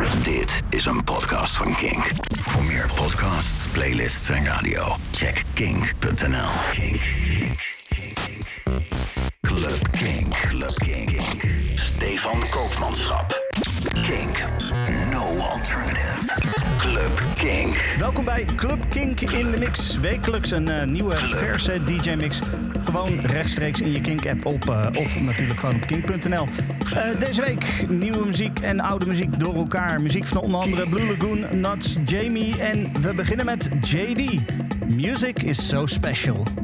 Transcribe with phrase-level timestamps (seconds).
[0.00, 2.10] Dit is een podcast van Kink.
[2.40, 6.48] Voor meer podcasts, playlists en radio, check kink.nl.
[6.70, 7.00] Kink.
[7.30, 7.58] Kink.
[7.88, 8.46] Kink.
[9.40, 10.34] Club Kink.
[10.34, 11.20] Club Kink.
[11.74, 13.40] Stefan Koopmanschap.
[13.92, 14.44] Kink.
[15.10, 16.40] No alternative.
[16.78, 17.94] Club Kink.
[17.98, 19.98] Welkom bij Club Kink in de Mix.
[19.98, 22.40] Wekelijks een eh, nieuwe verse DJ-mix.
[22.92, 24.70] Gewoon rechtstreeks in je Kink-app op.
[24.70, 26.46] eh, of natuurlijk gewoon op kink.nl.
[26.94, 30.00] Eh, deze week nieuwe muziek en oude muziek door elkaar.
[30.00, 32.60] Muziek van onder andere Blue Lagoon, Nuts, Jamie.
[32.62, 34.38] En we beginnen met JD.
[34.88, 36.61] Music is so special.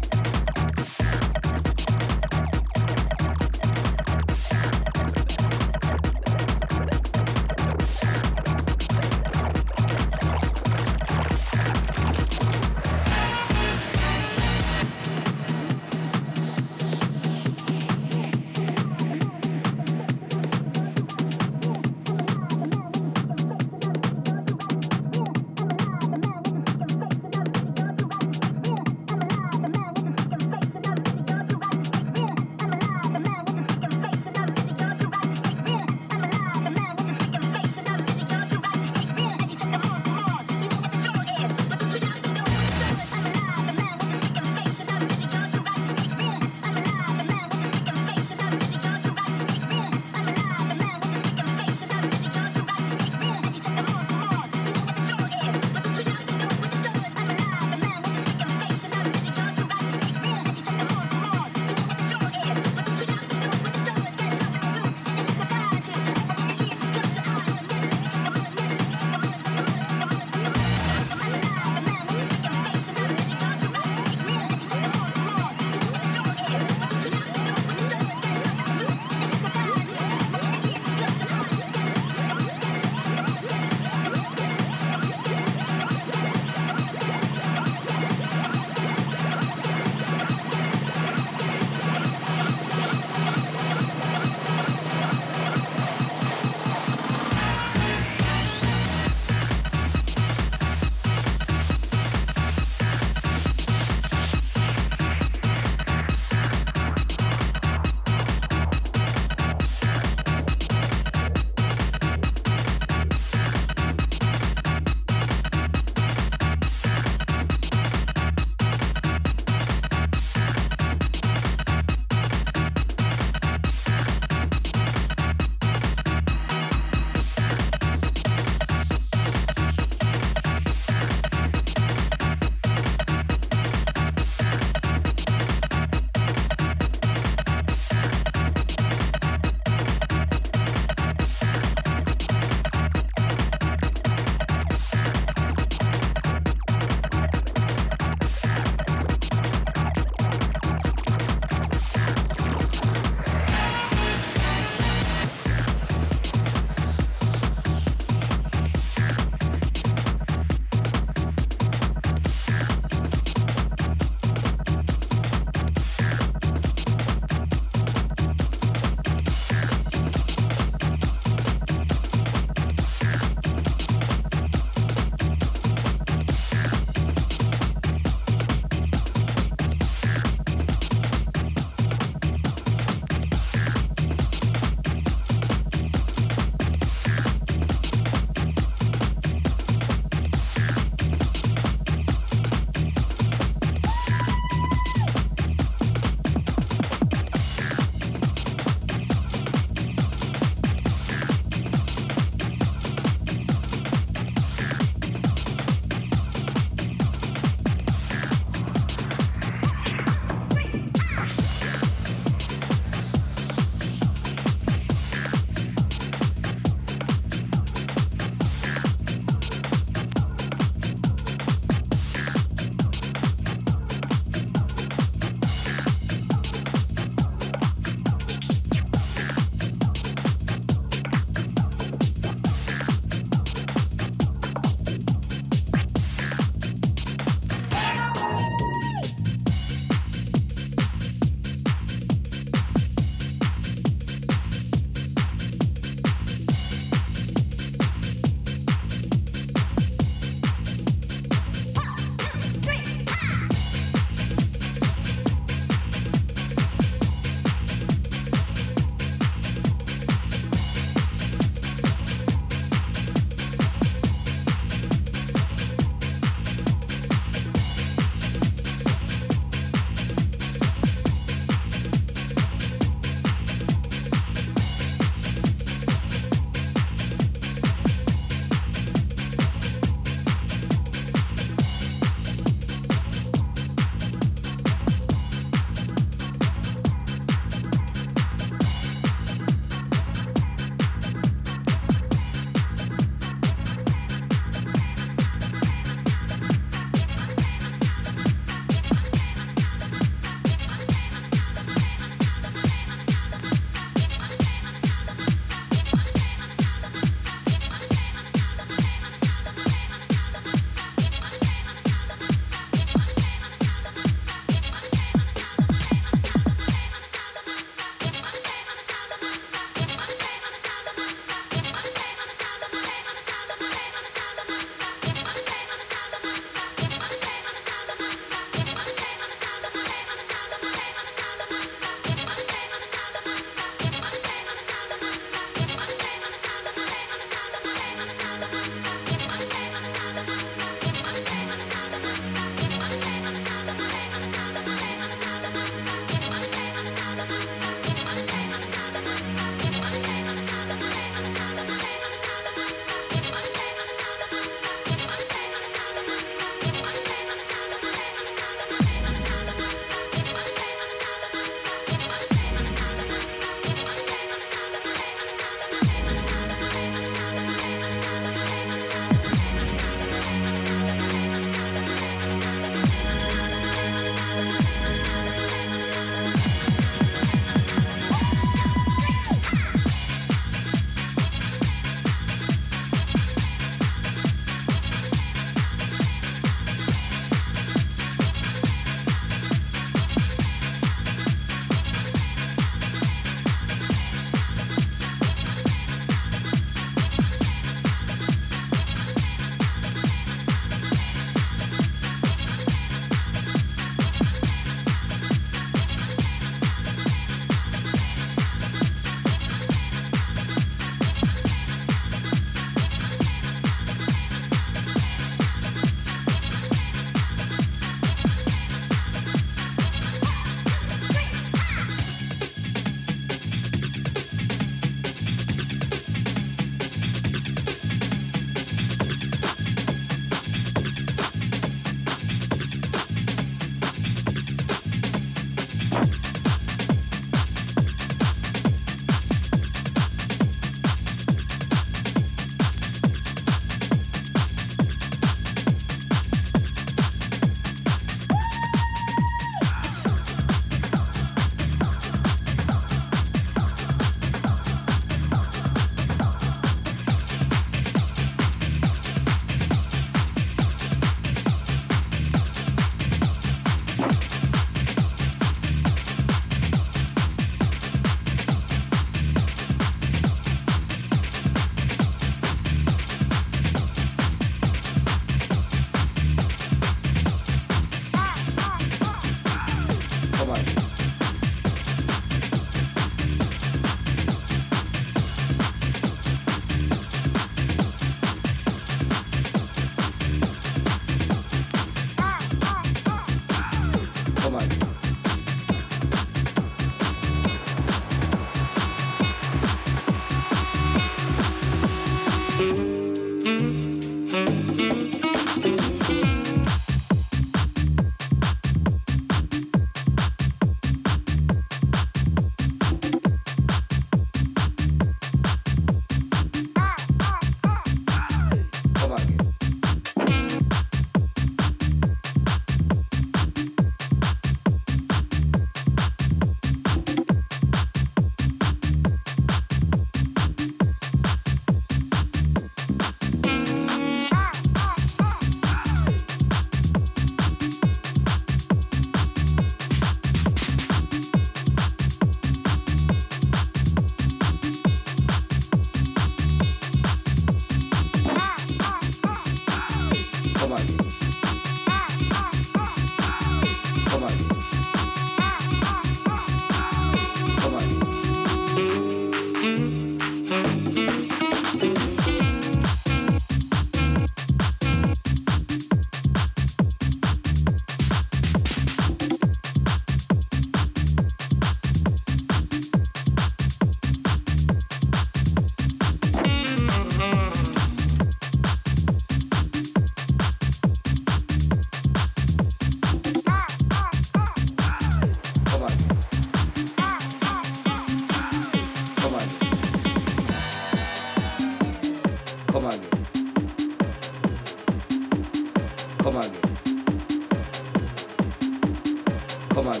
[599.80, 600.00] コマンド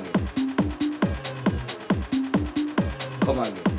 [3.26, 3.69] コマンド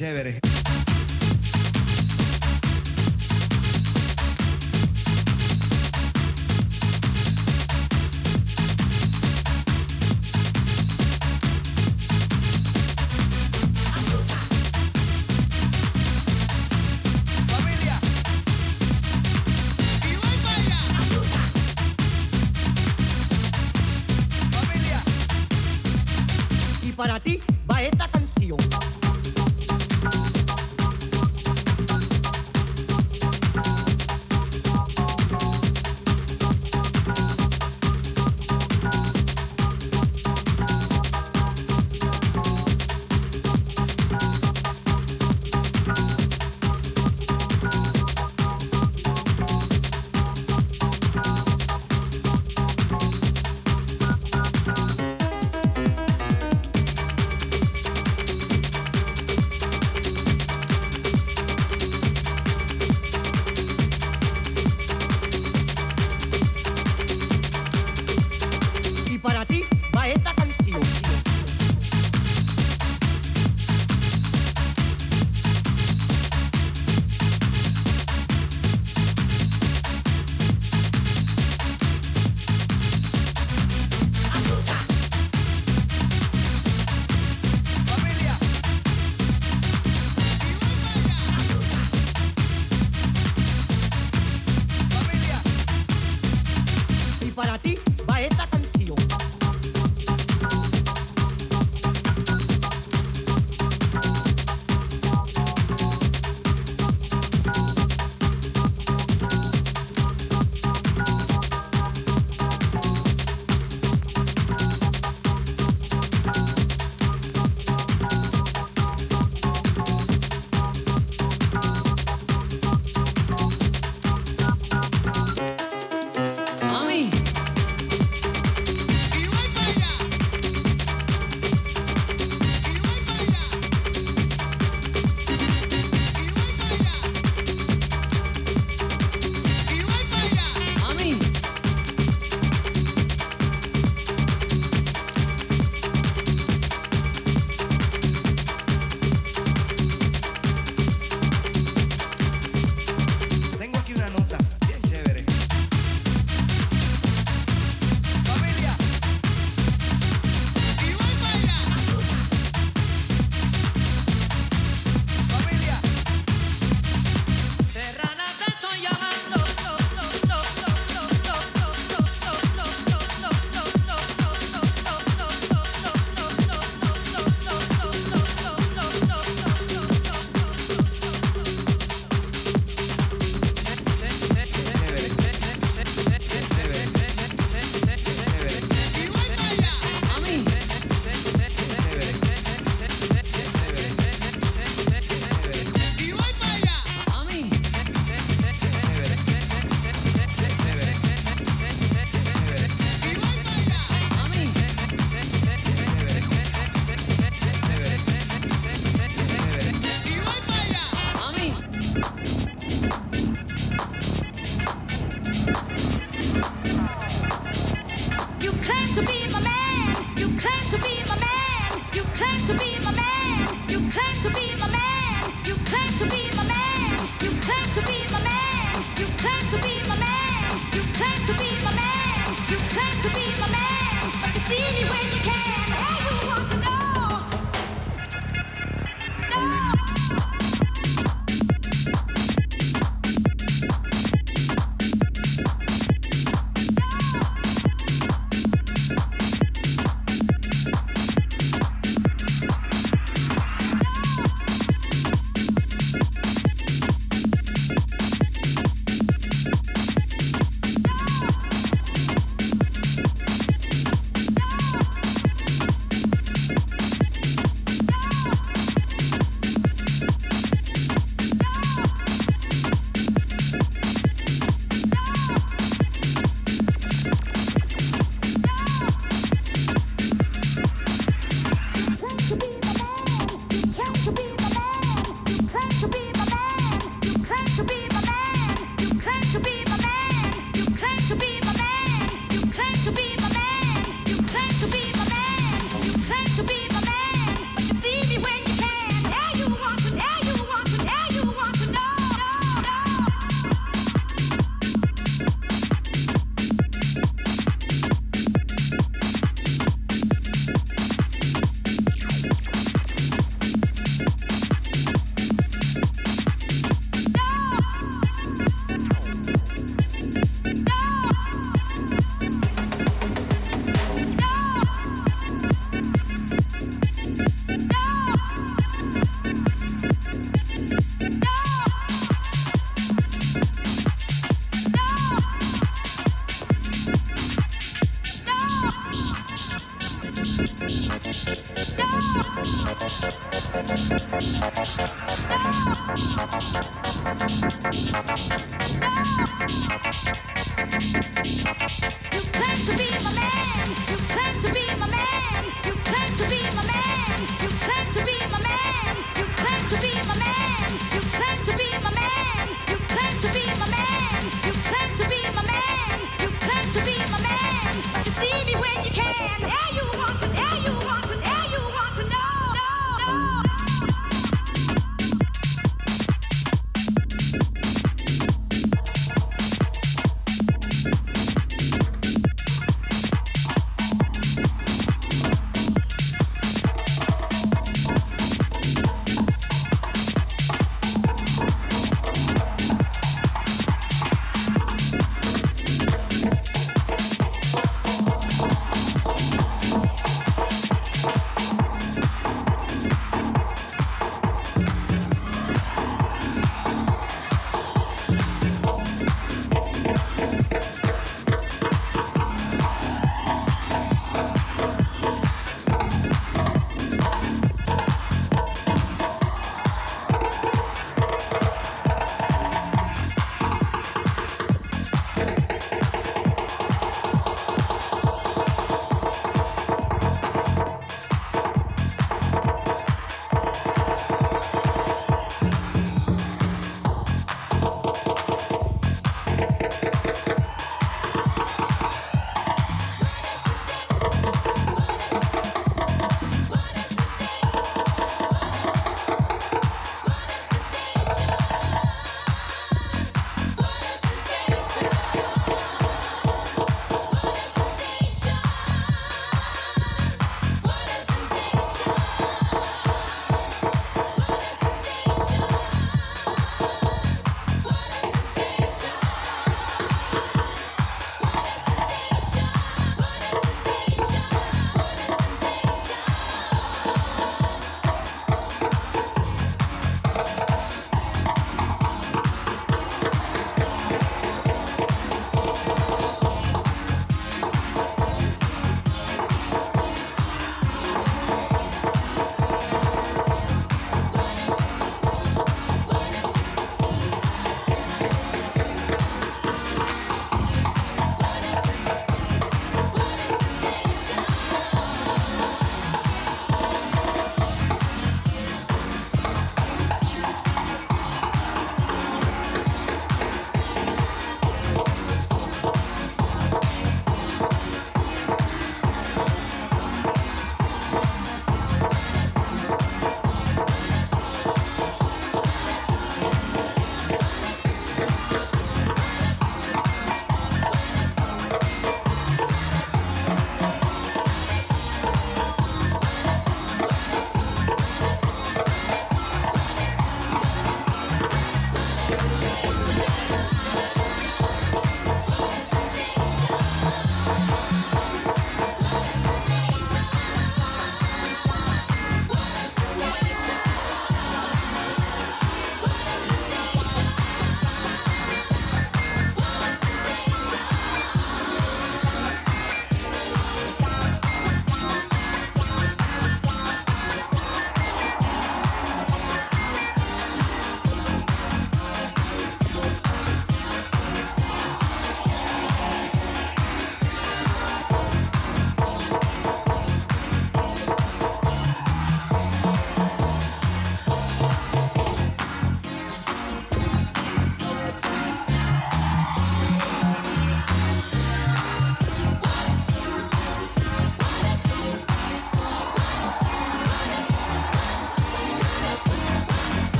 [0.00, 0.49] chévere.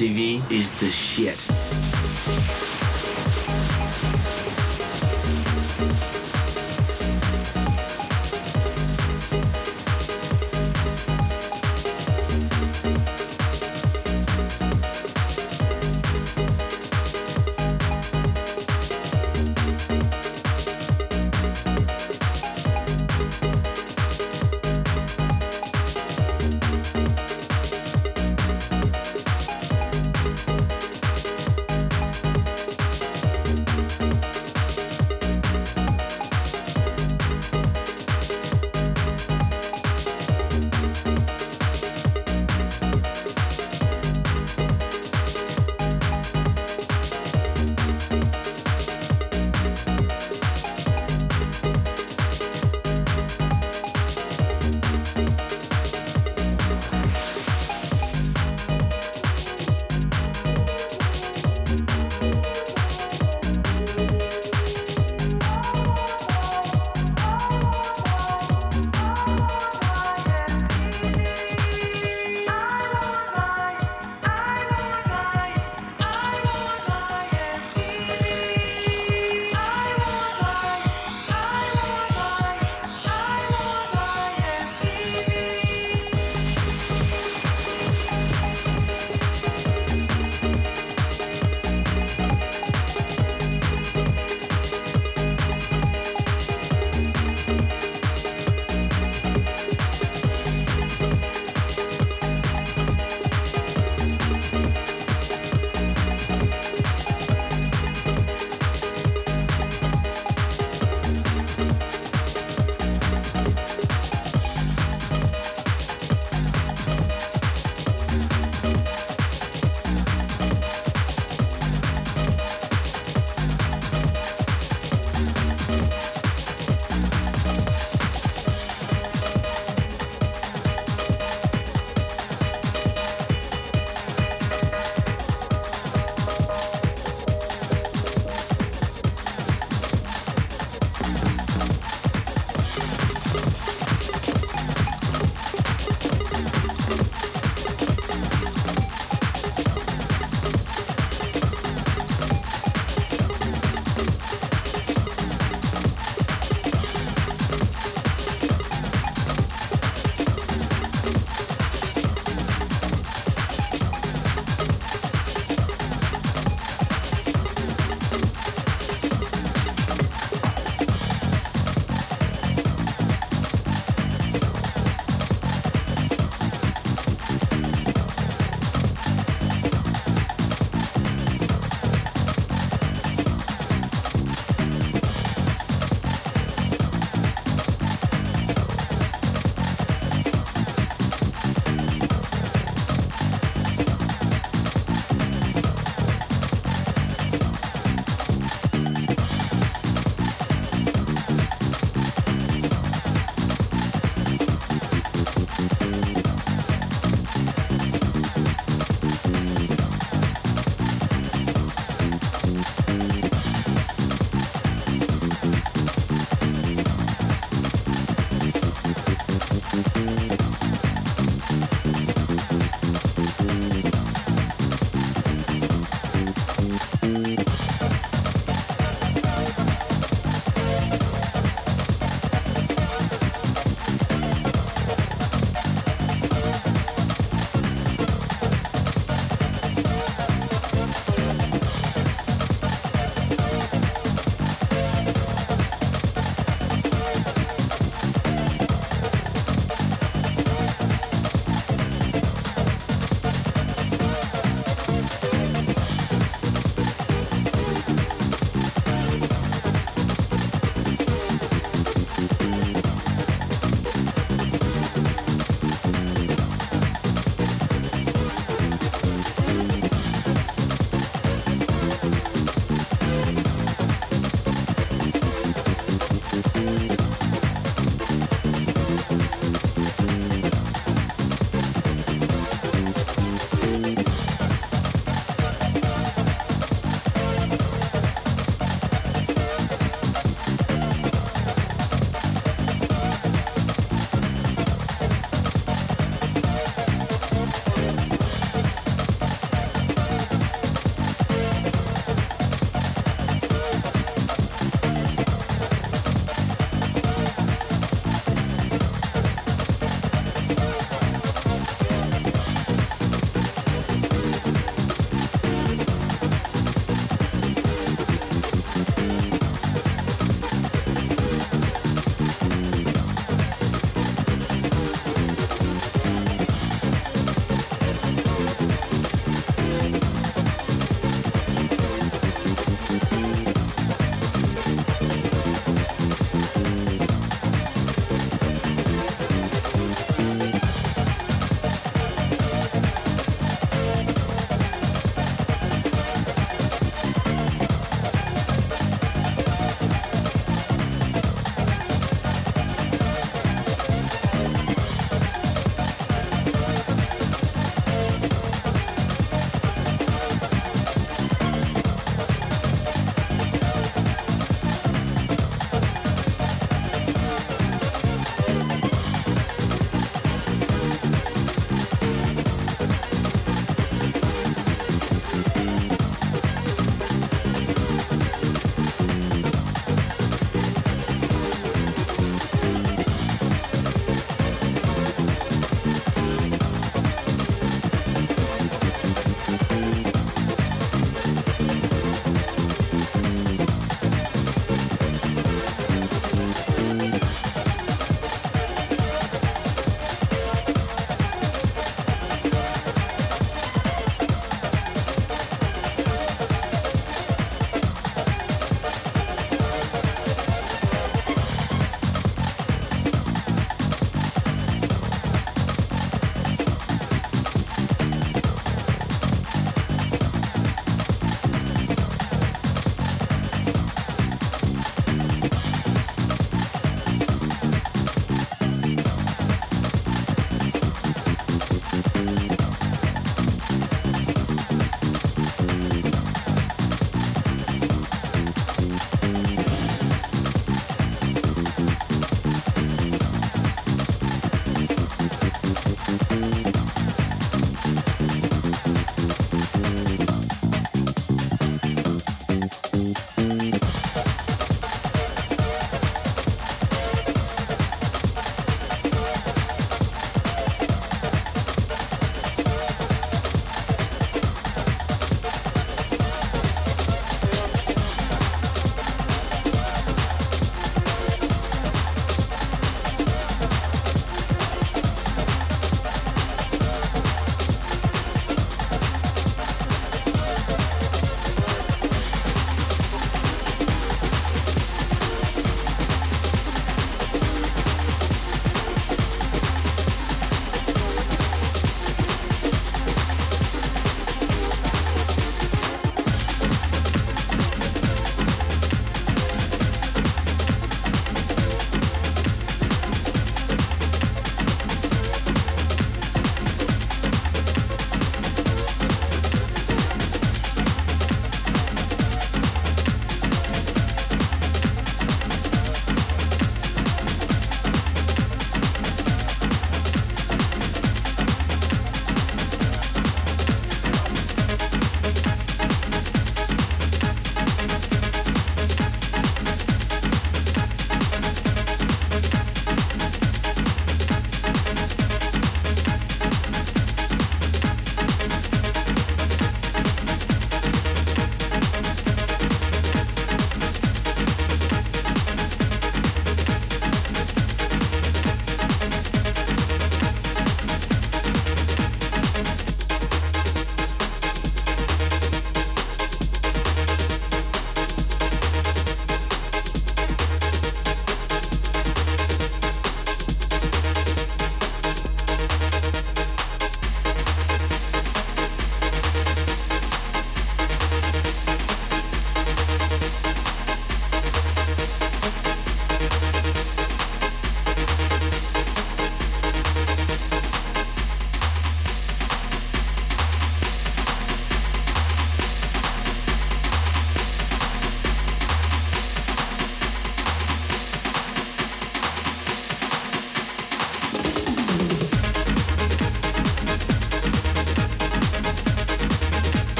[0.00, 1.49] MTV is the shit.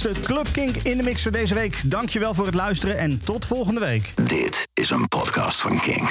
[0.00, 1.90] Was de Club Kink in de mix voor deze week.
[1.90, 4.12] Dankjewel voor het luisteren en tot volgende week.
[4.22, 6.10] Dit is een podcast van Kink.